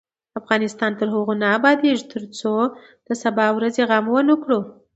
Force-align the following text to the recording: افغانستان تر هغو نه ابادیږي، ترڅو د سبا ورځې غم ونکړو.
افغانستان 0.39 0.91
تر 0.99 1.07
هغو 1.15 1.33
نه 1.41 1.47
ابادیږي، 1.57 2.05
ترڅو 2.13 2.53
د 3.07 3.09
سبا 3.23 3.45
ورځې 3.57 3.81
غم 3.89 4.05
ونکړو. 4.11 4.59